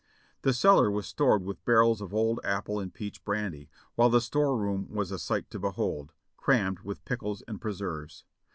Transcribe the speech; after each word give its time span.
The 0.41 0.51
cellar 0.51 0.89
was 0.89 1.05
stored 1.05 1.43
with 1.43 1.63
barrels 1.63 2.01
of 2.01 2.11
old 2.11 2.39
apple 2.43 2.79
and 2.79 2.91
peach 2.91 3.23
brandy, 3.23 3.69
while 3.93 4.09
the 4.09 4.19
store 4.19 4.57
room 4.57 4.87
was 4.89 5.11
a 5.11 5.19
sight 5.19 5.51
to 5.51 5.59
behold, 5.59 6.11
crammed 6.37 6.79
with 6.79 7.05
pickles 7.05 7.43
and 7.47 7.61
preserves. 7.61 8.25